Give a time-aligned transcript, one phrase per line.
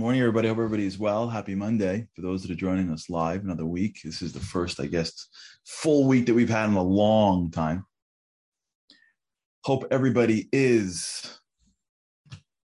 [0.00, 0.48] Morning, everybody.
[0.48, 1.28] Hope everybody is well.
[1.28, 2.08] Happy Monday.
[2.16, 4.00] For those that are joining us live, another week.
[4.02, 5.28] This is the first, I guess,
[5.66, 7.84] full week that we've had in a long time.
[9.62, 11.38] Hope everybody is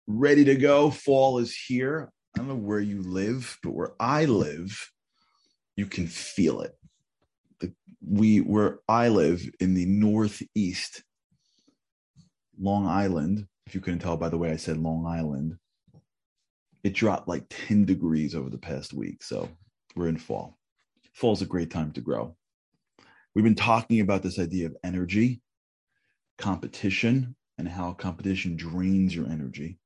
[0.07, 0.89] ready to go.
[0.89, 2.09] Fall is here.
[2.33, 4.89] I don't know where you live, but where I live,
[5.75, 6.71] you can feel it.
[7.59, 11.03] The, we where I live in the northeast,
[12.57, 13.45] Long Island.
[13.67, 15.57] If you couldn't tell by the way I said Long Island,
[16.85, 19.23] it dropped like 10 degrees over the past week.
[19.23, 19.49] So
[19.95, 20.59] we're in fall.
[21.15, 22.35] Fall is a great time to grow.
[23.33, 25.41] We've been talking about this idea of energy,
[26.37, 29.79] competition, and how competition drains your energy.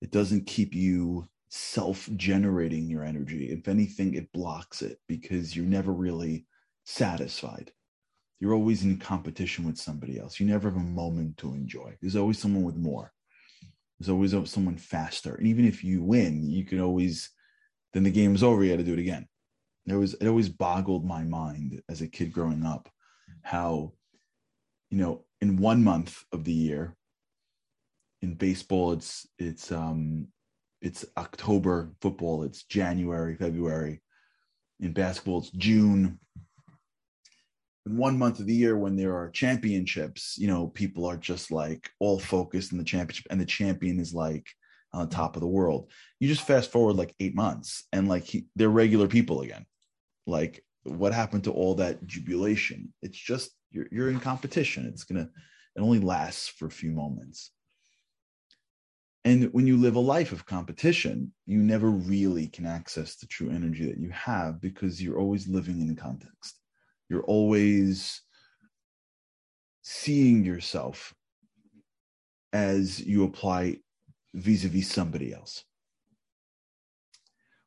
[0.00, 3.50] It doesn't keep you self generating your energy.
[3.52, 6.46] If anything, it blocks it because you're never really
[6.84, 7.72] satisfied.
[8.40, 10.40] You're always in competition with somebody else.
[10.40, 11.94] You never have a moment to enjoy.
[12.00, 13.13] There's always someone with more.
[13.98, 15.34] There's always someone faster.
[15.34, 17.30] And even if you win, you can always,
[17.92, 18.64] then the game's over.
[18.64, 19.26] You got to do it again.
[19.86, 22.88] It was, it always boggled my mind as a kid growing up
[23.42, 23.92] how,
[24.90, 26.96] you know, in one month of the year,
[28.22, 30.28] in baseball, it's, it's, um,
[30.80, 34.00] it's October football, it's January, February.
[34.80, 36.18] In basketball, it's June,
[37.86, 41.50] in one month of the year when there are championships, you know, people are just
[41.50, 44.46] like all focused in the championship and the champion is like
[44.92, 45.90] on top of the world.
[46.18, 49.66] You just fast forward like eight months and like he, they're regular people again.
[50.26, 52.92] Like what happened to all that jubilation?
[53.02, 54.86] It's just you're you're in competition.
[54.86, 55.28] It's gonna
[55.76, 57.50] it only lasts for a few moments.
[59.26, 63.50] And when you live a life of competition, you never really can access the true
[63.50, 66.60] energy that you have because you're always living in context
[67.08, 68.20] you're always
[69.82, 71.14] seeing yourself
[72.52, 73.78] as you apply
[74.34, 75.64] vis-a-vis somebody else.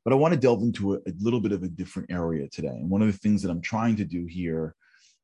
[0.03, 2.69] But i want to delve into a, a, little bit of a different area today.
[2.69, 4.73] And one of the things that i'm trying to do here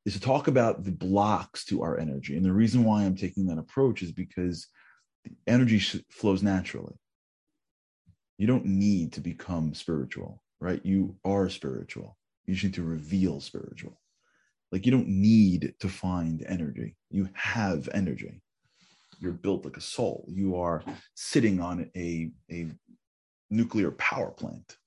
[0.06, 2.36] is to talk about the blocks to our energy.
[2.36, 4.68] And the reason why i'm taking that approach is because
[5.48, 6.96] energy flows naturally.
[8.38, 10.80] You don't need to become spiritual right?
[10.86, 12.18] You are spiritual.
[12.46, 14.00] You just need to reveal spiritual
[14.74, 16.96] like you don't need to find energy.
[17.12, 18.42] You have energy.
[19.20, 20.26] You're built like a soul.
[20.28, 22.72] You are sitting on a, a
[23.52, 24.78] nuclear power plant.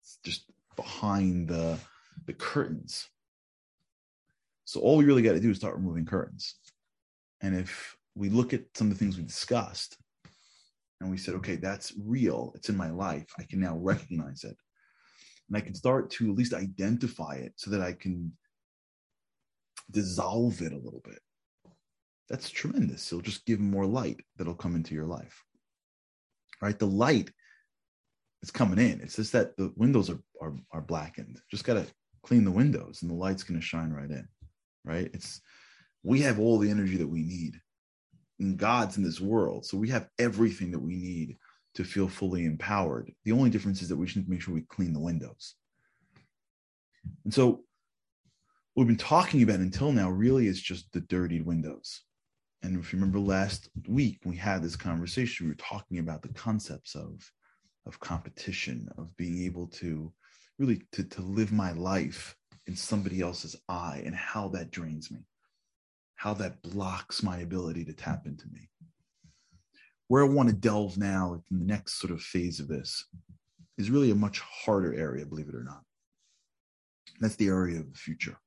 [0.00, 1.78] It's just behind the,
[2.24, 3.06] the curtains.
[4.64, 6.54] So all we really got to do is start removing curtains.
[7.42, 9.98] And if we look at some of the things we discussed
[11.02, 14.56] and we said, okay, that's real, it's in my life, I can now recognize it.
[15.48, 18.32] And I can start to at least identify it so that I can
[19.90, 21.18] dissolve it a little bit.
[22.28, 23.12] That's tremendous.
[23.12, 25.42] It'll just give more light that'll come into your life.
[26.60, 26.78] Right?
[26.78, 27.30] The light
[28.42, 29.00] is coming in.
[29.00, 31.40] It's just that the windows are are, are blackened.
[31.50, 31.86] Just gotta
[32.22, 34.26] clean the windows and the light's gonna shine right in.
[34.84, 35.10] Right?
[35.12, 35.40] It's
[36.02, 37.60] we have all the energy that we need.
[38.40, 39.66] And God's in this world.
[39.66, 41.36] So we have everything that we need
[41.74, 43.12] to feel fully empowered.
[43.24, 45.54] The only difference is that we should make sure we clean the windows.
[47.24, 47.64] And so
[48.74, 52.02] what we've been talking about until now really is just the dirtied windows.
[52.62, 56.32] And if you remember last week, we had this conversation, we were talking about the
[56.32, 57.30] concepts of,
[57.86, 60.12] of competition, of being able to
[60.58, 62.34] really to, to live my life
[62.66, 65.18] in somebody else's eye and how that drains me,
[66.14, 68.70] how that blocks my ability to tap into me.
[70.08, 73.04] Where I want to delve now in the next sort of phase of this
[73.76, 75.82] is really a much harder area, believe it or not.
[77.20, 78.38] That's the area of the future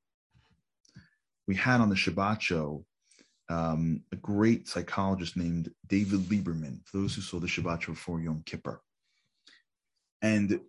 [1.46, 2.84] we had on the Shabbat show
[3.48, 8.20] um, a great psychologist named David Lieberman, for those who saw the Shabbat show before
[8.20, 8.80] Yom Kippur.
[10.22, 10.60] And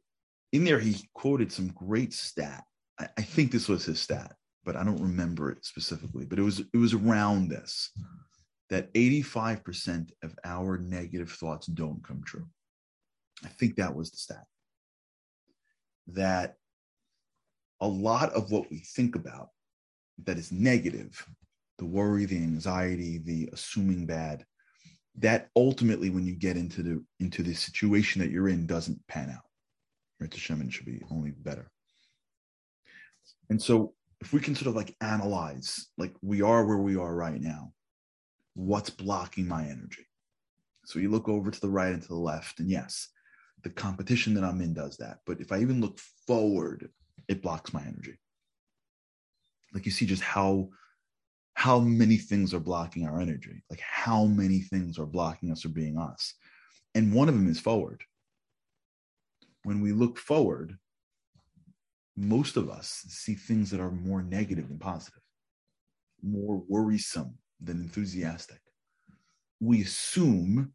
[0.51, 2.63] in there, he quoted some great stat.
[2.99, 6.25] I, I think this was his stat, but I don't remember it specifically.
[6.25, 7.91] But it was it was around this
[8.69, 12.45] that 85% of our negative thoughts don't come true.
[13.45, 14.43] I think that was the stat.
[16.07, 16.55] That
[17.79, 19.49] a lot of what we think about
[20.25, 21.25] that is negative,
[21.77, 24.45] the worry, the anxiety, the assuming bad,
[25.19, 29.29] that ultimately, when you get into the into the situation that you're in, doesn't pan
[29.29, 29.45] out.
[30.19, 30.29] Right?
[30.29, 31.71] To Shemin should be only better.
[33.49, 37.15] And so, if we can sort of like analyze, like we are where we are
[37.15, 37.71] right now,
[38.53, 40.05] what's blocking my energy?
[40.85, 43.09] So you look over to the right and to the left, and yes,
[43.63, 45.17] the competition that I'm in does that.
[45.25, 46.89] But if I even look forward,
[47.27, 48.17] it blocks my energy
[49.77, 50.69] like you see just how
[51.53, 55.71] how many things are blocking our energy like how many things are blocking us from
[55.71, 56.33] being us
[56.95, 58.03] and one of them is forward
[59.67, 60.77] when we look forward,
[62.15, 65.21] most of us see things that are more negative than positive,
[66.23, 68.61] more worrisome than enthusiastic.
[69.59, 70.73] We assume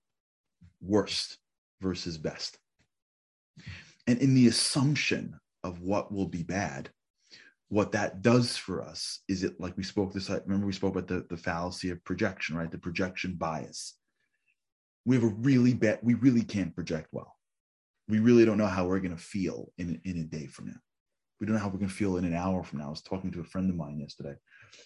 [0.83, 1.39] worst
[1.81, 2.59] versus best.
[4.07, 6.91] And in the assumption of what will be bad,
[7.73, 11.09] what that does for us is it like we spoke this remember we spoke about
[11.09, 12.71] the, the fallacy of projection right?
[12.71, 13.95] The projection bias.
[15.07, 17.35] We have a really bad we really can't project well.
[18.09, 20.81] We really don't know how we're going to feel in, in a day from now.
[21.41, 22.89] We don't know how we're going to feel in an hour from now.
[22.89, 24.35] I was talking to a friend of mine yesterday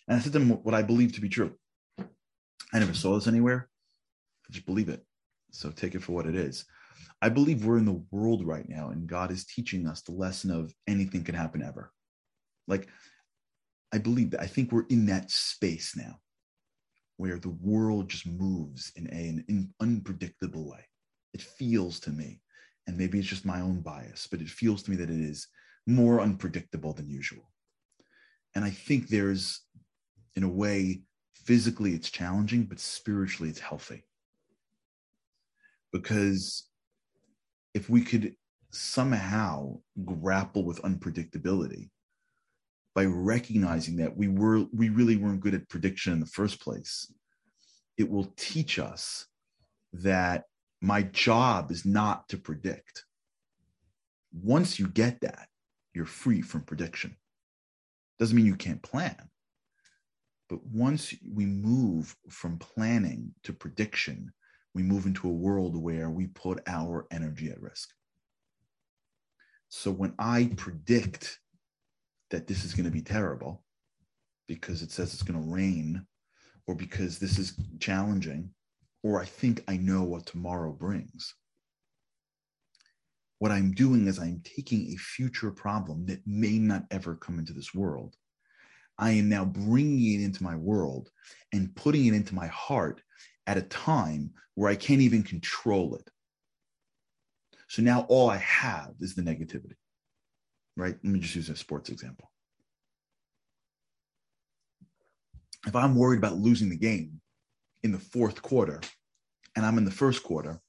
[0.07, 1.55] and i said to him what i believe to be true.
[2.73, 3.69] I never saw this anywhere.
[4.49, 5.05] I just believe it.
[5.51, 6.65] So take it for what it is.
[7.21, 10.53] I believe we're in the world right now and god is teaching us the lesson
[10.53, 11.91] of anything can happen ever
[12.67, 12.89] like,
[13.93, 16.19] I believe that I think we're in that space now
[17.17, 20.85] where the world just moves in a, an unpredictable way.
[21.33, 22.41] It feels to me,
[22.87, 25.49] and maybe it's just my own bias, but it feels to me that it is
[25.87, 27.51] more unpredictable than usual.
[28.55, 29.63] And I think there's,
[30.35, 31.03] in a way,
[31.35, 34.05] physically it's challenging, but spiritually it's healthy.
[35.93, 36.69] Because
[37.73, 38.35] if we could
[38.73, 41.91] somehow grapple with unpredictability,
[42.97, 47.13] by recognizing that we were we really weren't good at prediction in the first place.
[47.97, 49.27] It will teach us
[49.93, 50.45] that
[50.81, 53.05] my job is not to predict.
[54.33, 55.47] Once you get that
[55.95, 57.17] you're free from prediction.
[58.19, 59.29] Doesn't mean you can't plan
[60.49, 64.33] but once we move from planning to prediction
[64.75, 67.91] we move into a world where we put our energy at risk.
[69.69, 71.41] So when i predict
[72.31, 73.63] that this is going to be terrible
[74.49, 76.05] because it says it's going to rain
[76.67, 78.51] or because this is challenging
[79.03, 81.35] or I think I know what tomorrow brings.
[83.39, 87.53] What I'm doing is I'm taking a future problem that may not ever come into
[87.53, 88.17] this world.
[88.99, 91.11] I am now bringing it into my world
[91.53, 93.03] and putting it into my heart
[93.47, 96.11] at a time where I can't even control it.
[97.69, 99.75] So now all I have is the negativity
[100.77, 100.95] right?
[101.03, 102.31] Let me just use a sports example.
[105.67, 107.21] If I'm worried about losing the game
[107.83, 108.81] in the fourth quarter
[109.57, 110.61] and I'm in the first quarter,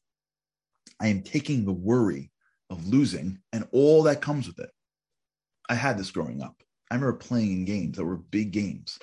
[0.99, 2.31] I am taking the worry
[2.69, 4.71] of losing and all that comes with it.
[5.69, 6.63] I had this growing up.
[6.89, 8.97] I remember playing in games that were big games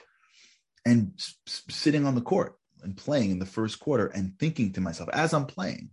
[0.86, 1.12] and
[1.46, 5.32] sitting on the court and playing in the first quarter and thinking to myself as
[5.32, 5.90] I'm playing,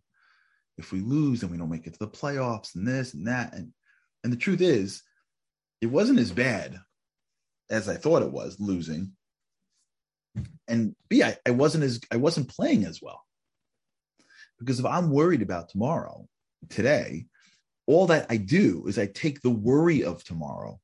[0.77, 3.53] if we lose and we don't make it to the playoffs and this and that
[3.53, 3.71] and
[4.23, 5.03] and the truth is,
[5.81, 6.79] it wasn't as bad
[7.69, 9.13] as I thought it was losing.
[10.67, 13.25] And B, I, I wasn't as I wasn't playing as well.
[14.59, 16.27] Because if I'm worried about tomorrow,
[16.69, 17.25] today,
[17.87, 20.79] all that I do is I take the worry of tomorrow.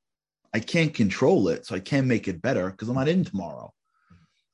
[0.52, 3.72] I can't control it, so I can't make it better because I'm not in tomorrow.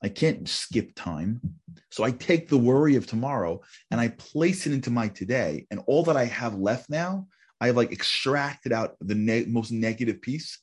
[0.03, 1.41] I can't skip time.
[1.89, 5.65] So I take the worry of tomorrow and I place it into my today.
[5.71, 7.27] And all that I have left now
[7.61, 10.59] I've like extracted out the ne- most negative piece.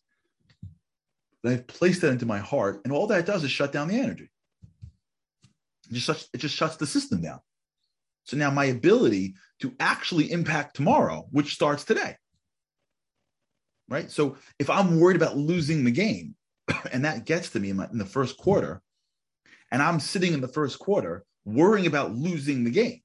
[1.42, 3.99] And I've placed that into my heart, and all that does is shut down the
[3.99, 4.30] energy.
[5.90, 7.40] It just shuts, it just shuts the system down.
[8.25, 12.16] So now my ability to actually impact tomorrow, which starts today.
[13.88, 14.11] Right.
[14.11, 16.37] So if I'm worried about losing the game,
[16.92, 18.80] and that gets to me in, my, in the first quarter,
[19.70, 23.01] and I'm sitting in the first quarter worrying about losing the game,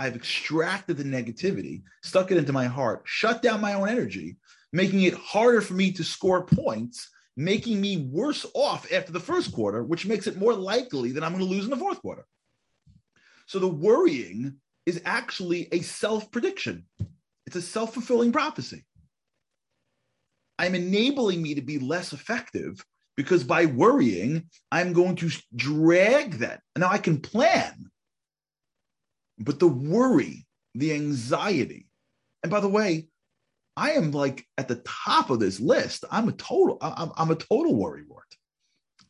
[0.00, 4.38] I've extracted the negativity, stuck it into my heart, shut down my own energy,
[4.72, 9.52] making it harder for me to score points, making me worse off after the first
[9.52, 12.24] quarter, which makes it more likely that I'm going to lose in the fourth quarter.
[13.44, 16.86] So the worrying is actually a self prediction,
[17.44, 18.86] it's a self fulfilling prophecy.
[20.58, 22.82] I'm enabling me to be less effective
[23.18, 26.62] because by worrying, I'm going to drag that.
[26.74, 27.89] Now I can plan
[29.40, 31.88] but the worry, the anxiety.
[32.42, 33.08] And by the way,
[33.76, 36.04] I am like at the top of this list.
[36.10, 38.24] I'm a total, I'm, I'm a total worry wart.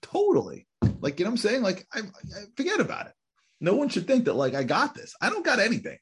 [0.03, 0.67] Totally.
[1.01, 1.63] Like, you know what I'm saying?
[1.63, 3.13] Like, I, I forget about it.
[3.61, 5.15] No one should think that like I got this.
[5.21, 5.99] I don't got anything.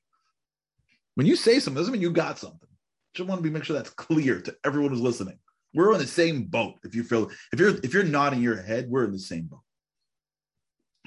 [1.15, 2.69] When you say something, doesn't mean you got something.
[3.15, 5.39] Just want to be make sure that's clear to everyone who's listening.
[5.75, 6.75] We're on the same boat.
[6.85, 9.63] If you feel if you're if you're nodding your head, we're in the same boat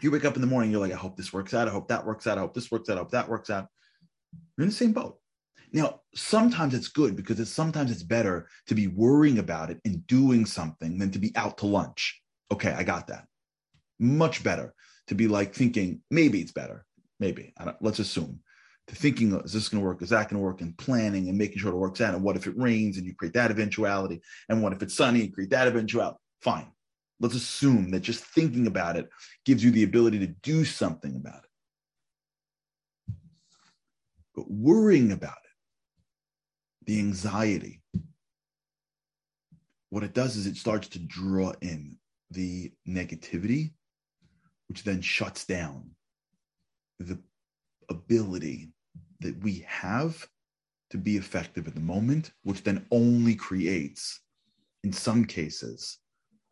[0.03, 1.67] you wake up in the morning, you're like, I hope this works out.
[1.67, 2.37] I hope that works out.
[2.37, 2.97] I hope this works out.
[2.97, 3.67] I hope that works out.
[4.57, 5.17] You're in the same boat.
[5.73, 10.05] Now, sometimes it's good because it's sometimes it's better to be worrying about it and
[10.07, 12.21] doing something than to be out to lunch.
[12.51, 13.25] Okay, I got that.
[13.99, 14.73] Much better
[15.07, 16.85] to be like thinking maybe it's better.
[17.19, 18.39] Maybe let's assume
[18.87, 20.01] to thinking, is this going to work?
[20.01, 20.61] Is that going to work?
[20.61, 22.15] And planning and making sure it works out.
[22.15, 24.21] And what if it rains and you create that eventuality?
[24.49, 26.17] And what if it's sunny and create that eventuality?
[26.41, 26.71] Fine.
[27.21, 29.07] Let's assume that just thinking about it
[29.45, 33.15] gives you the ability to do something about it.
[34.35, 37.83] But worrying about it, the anxiety,
[39.91, 41.97] what it does is it starts to draw in
[42.31, 43.73] the negativity,
[44.67, 45.91] which then shuts down
[46.99, 47.19] the
[47.89, 48.71] ability
[49.19, 50.27] that we have
[50.89, 54.21] to be effective at the moment, which then only creates,
[54.83, 55.99] in some cases,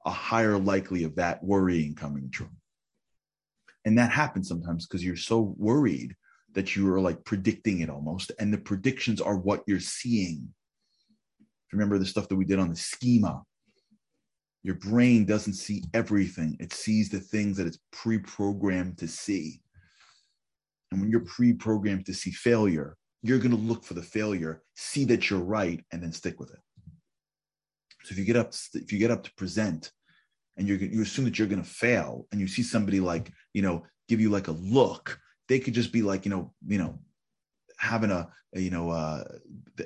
[0.09, 2.49] a higher likely of that worrying coming true.
[3.85, 6.15] And that happens sometimes because you're so worried
[6.55, 10.49] that you are like predicting it almost, and the predictions are what you're seeing.
[11.71, 13.43] Remember the stuff that we did on the schema.
[14.63, 19.61] Your brain doesn't see everything, it sees the things that it's pre programmed to see.
[20.91, 24.63] And when you're pre programmed to see failure, you're going to look for the failure,
[24.75, 26.59] see that you're right, and then stick with it.
[28.03, 29.91] So if you get up, if you get up to present,
[30.59, 33.61] and you you assume that you're going to fail, and you see somebody like you
[33.61, 36.99] know give you like a look, they could just be like you know you know
[37.77, 39.23] having a, a you know uh,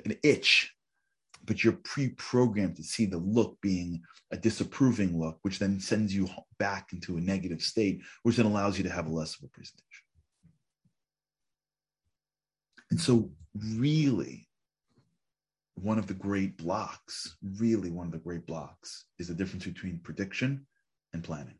[0.04, 0.74] an itch,
[1.44, 4.02] but you're pre-programmed to see the look being
[4.32, 6.28] a disapproving look, which then sends you
[6.58, 9.84] back into a negative state, which then allows you to have less of a presentation.
[12.90, 13.30] And so,
[13.76, 14.48] really,
[15.74, 19.98] one of the great blocks, really one of the great blocks, is the difference between
[19.98, 20.66] prediction
[21.12, 21.58] and planning.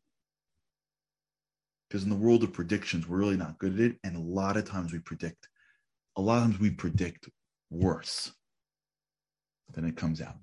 [1.89, 3.97] Because in the world of predictions, we're really not good at it.
[4.05, 5.49] And a lot of times we predict,
[6.17, 7.29] a lot of times we predict
[7.71, 8.33] worse
[9.73, 10.37] than it comes out.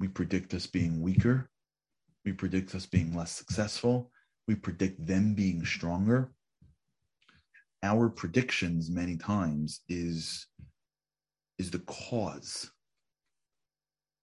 [0.00, 1.50] We predict us being weaker.
[2.24, 4.10] We predict us being less successful.
[4.46, 6.30] We predict them being stronger
[7.82, 10.46] our predictions many times is
[11.58, 12.70] is the cause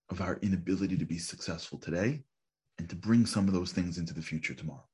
[0.10, 2.24] of our inability to be successful today
[2.77, 4.88] and to bring some of those things into the future tomorrow.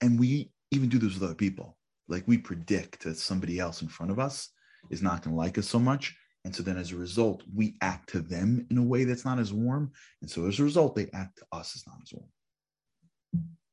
[0.00, 1.76] And we even do this with other people.
[2.08, 4.50] Like we predict that somebody else in front of us
[4.90, 6.16] is not going to like us so much.
[6.44, 9.38] And so then as a result we act to them in a way that's not
[9.38, 9.92] as warm.
[10.22, 12.30] And so as a result they act to us as not as warm.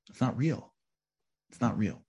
[0.10, 0.74] It's not real.
[1.50, 2.04] It's not real.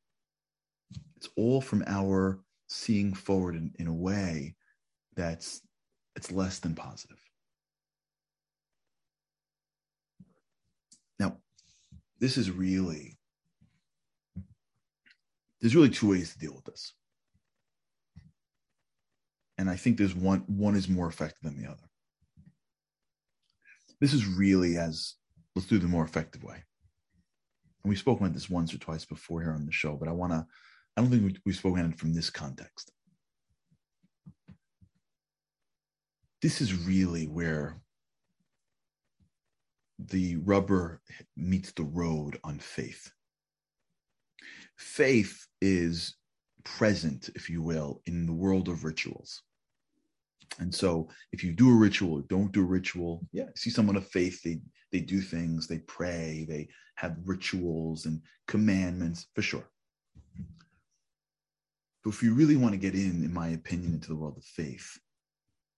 [1.16, 4.54] It's all from our seeing forward in, in a way
[5.18, 5.60] that's
[6.16, 7.18] it's less than positive.
[11.18, 11.38] Now,
[12.20, 13.18] this is really
[15.60, 16.94] there's really two ways to deal with this.
[19.58, 21.82] And I think there's one one is more effective than the other.
[24.00, 25.14] This is really as
[25.56, 26.62] let's do the more effective way.
[27.82, 30.12] And we've spoken about this once or twice before here on the show, but I
[30.12, 30.46] want to
[30.96, 32.92] I don't think we've spoken from this context.
[36.40, 37.80] This is really where
[39.98, 41.00] the rubber
[41.36, 43.10] meets the road on faith.
[44.76, 46.14] Faith is
[46.64, 49.42] present, if you will, in the world of rituals.
[50.60, 53.96] And so if you do a ritual or don't do a ritual, yeah, see someone
[53.96, 59.68] of faith, they they do things, they pray, they have rituals and commandments for sure.
[62.02, 64.44] But if you really want to get in, in my opinion, into the world of
[64.44, 64.98] faith,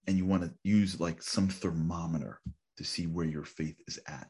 [0.07, 2.41] and you want to use like some thermometer
[2.77, 4.29] to see where your faith is at,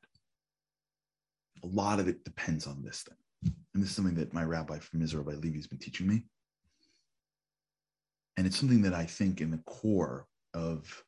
[1.62, 3.52] a lot of it depends on this thing.
[3.74, 6.24] And this is something that my rabbi from Israel, Rabbi Levi, has been teaching me.
[8.36, 11.04] And it's something that I think in the core of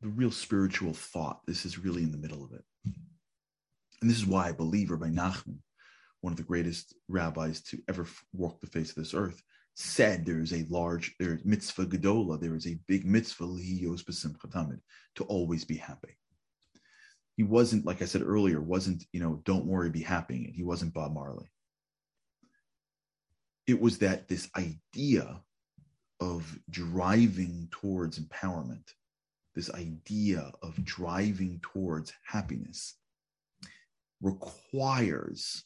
[0.00, 2.64] the real spiritual thought, this is really in the middle of it.
[4.00, 5.58] And this is why I believe Rabbi Nachman,
[6.20, 9.42] one of the greatest rabbis to ever walk the face of this earth,
[9.74, 14.78] said there is a large there mitzvah gedola, there is a big mitzvah lihiyos b'simcha
[15.16, 16.16] to always be happy.
[17.36, 20.52] He wasn't, like I said earlier, wasn't, you know, don't worry, be happy.
[20.54, 21.50] He wasn't Bob Marley.
[23.66, 25.40] It was that this idea
[26.20, 28.92] of driving towards empowerment,
[29.56, 32.94] this idea of driving towards happiness
[34.22, 35.64] requires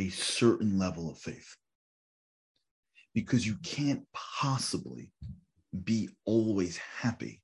[0.00, 1.56] a certain level of faith
[3.18, 5.10] because you can't possibly
[5.82, 7.42] be always happy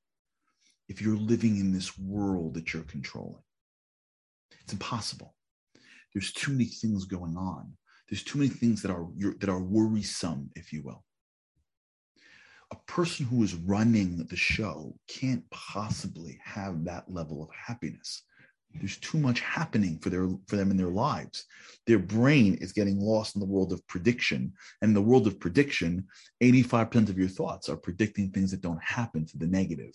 [0.88, 3.42] if you're living in this world that you're controlling.
[4.62, 5.34] It's impossible.
[6.12, 7.72] There's too many things going on.
[8.08, 9.08] There's too many things that are
[9.40, 11.02] that are worrisome, if you will.
[12.70, 18.22] A person who is running the show can't possibly have that level of happiness
[18.74, 21.46] There's too much happening for their for them in their lives.
[21.86, 24.52] Their brain is getting lost in the world of prediction.
[24.82, 26.06] And in the world of prediction,
[26.42, 29.94] 85% of your thoughts are predicting things that don't happen to the negative.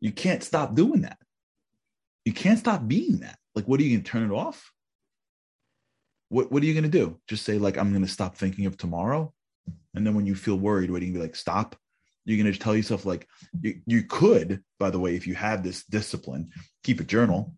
[0.00, 1.18] You can't stop doing that.
[2.24, 3.38] You can't stop being that.
[3.54, 4.72] Like, what are you going to turn it off?
[6.28, 7.18] What, what are you going to do?
[7.28, 9.32] Just say, like, I'm going to stop thinking of tomorrow.
[9.94, 11.76] And then when you feel worried, what are you going to be like, stop?
[12.26, 13.26] You're going to tell yourself, like,
[13.60, 16.50] you, you could, by the way, if you have this discipline,
[16.82, 17.54] keep a journal.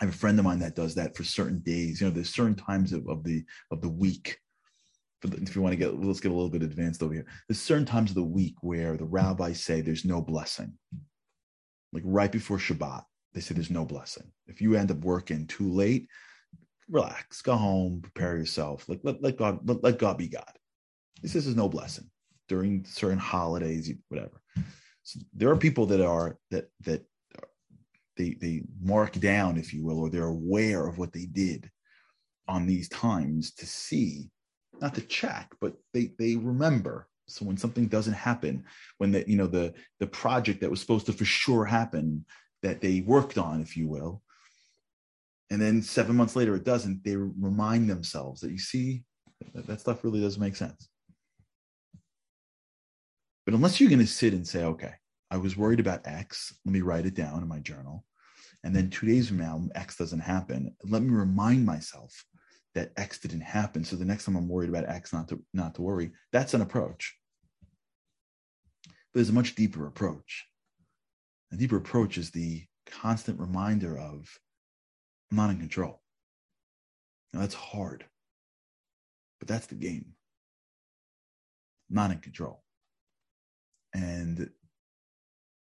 [0.00, 2.00] I have a friend of mine that does that for certain days.
[2.00, 4.38] You know, there's certain times of, of the of the week.
[5.22, 7.26] If you want to get let's get a little bit advanced over here.
[7.48, 10.74] There's certain times of the week where the rabbis say there's no blessing.
[11.92, 14.30] Like right before shabbat they say there's no blessing.
[14.46, 16.08] If you end up working too late
[16.90, 18.86] relax go home prepare yourself.
[18.88, 20.52] Like let, let god let, let god be god.
[21.24, 22.10] Says there's no blessing
[22.54, 24.40] during certain holidays whatever.
[25.02, 27.02] So there are people that are that that
[28.16, 31.68] they they mark down if you will or they're aware of what they did
[32.46, 34.30] on these times to see
[34.80, 37.08] not to check but they they remember.
[37.26, 38.64] So when something doesn't happen
[38.98, 42.24] when the you know the the project that was supposed to for sure happen
[42.62, 44.22] that they worked on if you will
[45.50, 49.02] and then seven months later it doesn't they remind themselves that you see
[49.54, 50.88] that, that stuff really doesn't make sense
[53.44, 54.92] but unless you're going to sit and say okay
[55.30, 58.04] i was worried about x let me write it down in my journal
[58.62, 62.24] and then two days from now x doesn't happen let me remind myself
[62.74, 63.84] that X didn't happen.
[63.84, 66.12] So the next time I'm worried about X, not to not to worry.
[66.32, 67.14] That's an approach.
[68.84, 70.44] But there's a much deeper approach.
[71.52, 74.28] A deeper approach is the constant reminder of
[75.30, 76.00] I'm not in control.
[77.32, 78.04] Now that's hard,
[79.38, 80.14] but that's the game.
[81.90, 82.63] I'm not in control.
[83.94, 84.50] And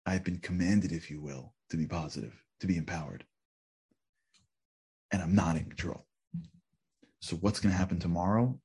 [0.06, 3.24] I've been commanded, if you will, to be positive, to be empowered.
[5.11, 6.06] And I'm not in control.
[7.20, 8.59] So what's going to happen tomorrow?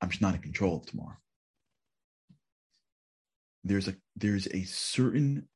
[0.00, 1.16] I'm just not in control of tomorrow.
[3.62, 5.48] There's a there's a certain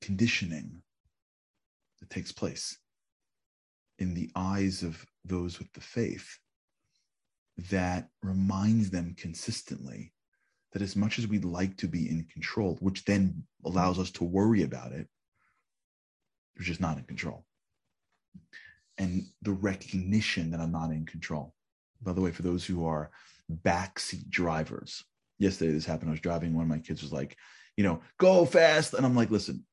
[0.00, 0.82] conditioning
[2.00, 2.78] that takes place
[3.98, 6.38] in the eyes of those with the faith
[7.70, 10.12] that reminds them consistently
[10.74, 14.24] that as much as we'd like to be in control, which then allows us to
[14.24, 15.08] worry about it,
[16.58, 17.46] we're just not in control
[18.98, 21.52] and the recognition that I'm not in control.
[22.02, 23.10] By the way, for those who are
[23.64, 25.04] backseat drivers,
[25.38, 26.10] yesterday this happened.
[26.10, 26.54] I was driving.
[26.54, 27.36] One of my kids was like,
[27.76, 28.94] you know, go fast.
[28.94, 29.64] And I'm like, listen,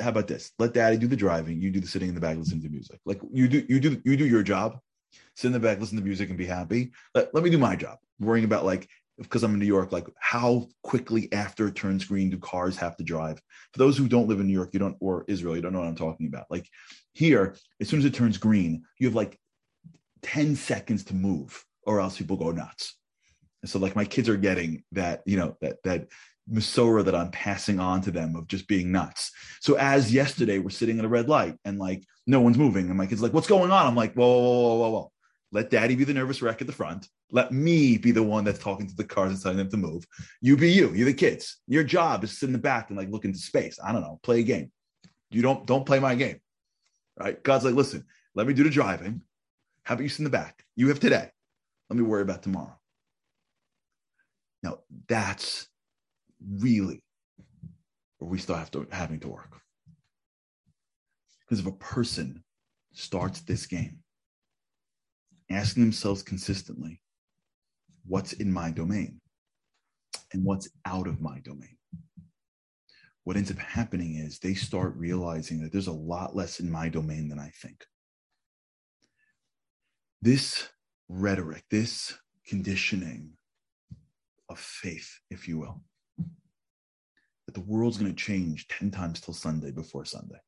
[0.00, 0.52] how about this?
[0.58, 1.60] Let daddy do the driving.
[1.60, 3.00] You do the sitting in the back, listening to music.
[3.04, 4.78] Like you do, you do, you do your job.
[5.36, 6.92] Sit in the back, listen to music, and be happy.
[7.14, 7.98] Let, let me do my job.
[8.18, 12.30] Worrying about like because I'm in New York, like how quickly after it turns green
[12.30, 13.40] do cars have to drive?
[13.72, 15.80] For those who don't live in New York, you don't, or Israel, you don't know
[15.80, 16.46] what I'm talking about.
[16.50, 16.68] Like
[17.12, 19.38] here, as soon as it turns green, you have like
[20.22, 22.96] 10 seconds to move, or else people go nuts.
[23.62, 26.08] And so, like, my kids are getting that, you know, that, that,
[26.50, 29.30] Masora that I'm passing on to them of just being nuts.
[29.60, 32.98] So as yesterday, we're sitting at a red light and like no one's moving, and
[32.98, 35.12] my kid's like, "What's going on?" I'm like, "Whoa, whoa, whoa, whoa, whoa!
[35.52, 37.08] Let daddy be the nervous wreck at the front.
[37.30, 40.04] Let me be the one that's talking to the cars and telling them to move.
[40.40, 40.92] You be you.
[40.94, 41.58] You're the kids.
[41.68, 43.78] Your job is sit in the back and like look into space.
[43.84, 44.18] I don't know.
[44.22, 44.72] Play a game.
[45.30, 46.40] You don't don't play my game.
[47.20, 47.40] Right?
[47.42, 49.20] God's like, listen, let me do the driving.
[49.82, 50.64] How about you sit in the back?
[50.74, 51.28] You have today.
[51.90, 52.78] Let me worry about tomorrow.
[54.62, 55.68] Now that's
[56.58, 57.04] really
[58.18, 59.60] where we start have to, having to work.
[61.40, 62.42] Because if a person
[62.94, 63.98] starts this game
[65.54, 67.00] asking themselves consistently
[68.06, 69.20] what's in my domain
[70.32, 71.76] and what's out of my domain.
[73.24, 76.88] What ends up happening is they start realizing that there's a lot less in my
[76.88, 77.84] domain than I think.
[80.20, 80.68] This
[81.08, 82.14] rhetoric, this
[82.46, 83.32] conditioning
[84.48, 85.82] of faith, if you will,
[87.46, 90.40] that the world's going to change 10 times till Sunday before Sunday.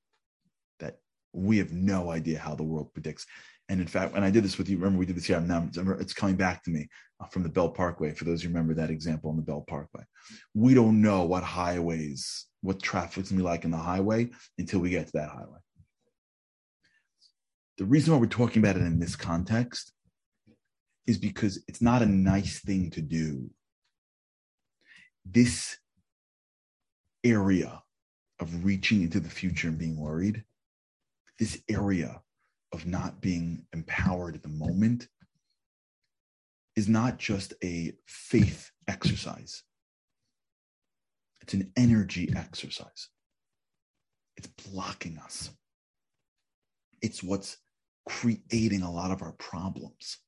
[0.80, 0.98] That
[1.32, 3.26] we have no idea how the world predicts.
[3.68, 5.40] And in fact, when I did this with you, remember we did this here.
[5.40, 5.66] Now
[5.98, 6.86] it's coming back to me
[7.20, 8.12] uh, from the Belt Parkway.
[8.12, 10.02] For those who remember that example on the Belt Parkway,
[10.52, 14.90] we don't know what highways, what traffic's gonna be like in the highway until we
[14.90, 15.58] get to that highway.
[17.78, 19.92] The reason why we're talking about it in this context
[21.06, 23.50] is because it's not a nice thing to do.
[25.24, 25.78] This
[27.24, 27.82] area
[28.40, 30.44] of reaching into the future and being worried,
[31.38, 32.20] this area
[32.74, 35.08] of not being empowered at the moment
[36.76, 39.62] is not just a faith exercise,
[41.40, 43.08] it's an energy exercise.
[44.36, 45.50] It's blocking us.
[47.00, 47.58] It's what's
[48.08, 50.18] creating a lot of our problems.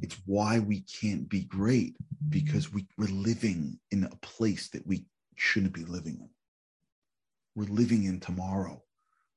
[0.00, 1.96] It's why we can't be great
[2.28, 6.30] because we, we're living in a place that we shouldn't be living in.
[7.56, 8.82] We're living in tomorrow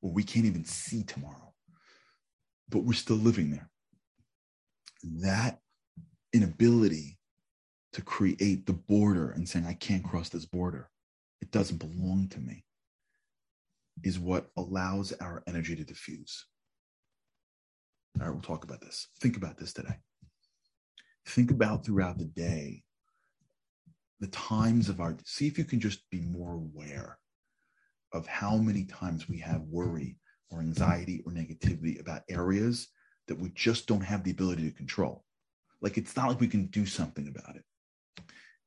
[0.02, 1.54] where we can't even see tomorrow,
[2.70, 3.70] but we're still living there.
[5.22, 5.60] That
[6.34, 7.18] inability
[7.94, 10.90] to create the border and saying, I can't cross this border,
[11.42, 12.64] it doesn't belong to me,
[14.04, 16.46] is what allows our energy to diffuse.
[18.20, 19.08] All right, we'll talk about this.
[19.20, 19.96] Think about this today.
[21.28, 22.84] Think about throughout the day
[24.20, 27.18] the times of our, see if you can just be more aware
[28.14, 30.18] of how many times we have worry
[30.50, 32.90] or anxiety or negativity about areas
[33.28, 35.24] that we just don't have the ability to control.
[35.82, 37.64] Like it's not like we can do something about it.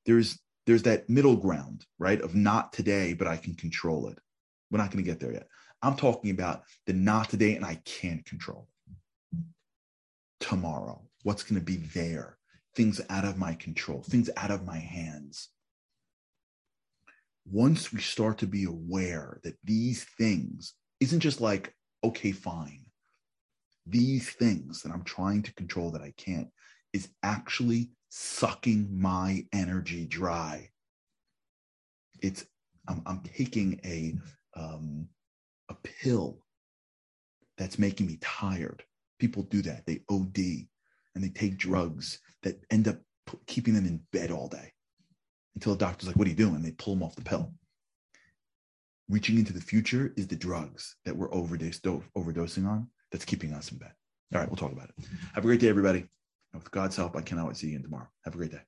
[0.06, 2.20] There's there's that middle ground, right?
[2.20, 4.18] Of not today, but I can control it.
[4.70, 5.46] We're not going to get there yet.
[5.82, 8.68] I'm talking about the not today and I can't control
[10.40, 11.02] tomorrow.
[11.22, 12.38] What's going to be there?
[12.74, 15.50] Things out of my control, things out of my hands.
[17.50, 22.84] Once we start to be aware that these things isn't just like, okay, fine.
[23.86, 26.48] These things that I'm trying to control that I can't
[26.92, 30.70] is actually sucking my energy dry.
[32.22, 32.46] It's
[32.88, 34.14] I'm, I'm taking a
[34.58, 35.08] um,
[35.68, 36.38] a pill
[37.58, 38.82] that's making me tired
[39.18, 39.86] people do that.
[39.86, 40.38] They OD
[41.14, 42.98] and they take drugs that end up
[43.46, 44.72] keeping them in bed all day
[45.54, 46.54] until the doctor's like, What are you doing?
[46.56, 47.52] And they pull them off the pill.
[49.08, 53.78] Reaching into the future is the drugs that we're overdosing on that's keeping us in
[53.78, 53.92] bed.
[54.32, 55.04] All right, we'll talk about it.
[55.34, 56.06] Have a great day, everybody.
[56.54, 58.08] With God's help, I cannot wait to see you again tomorrow.
[58.24, 58.62] Have a great day.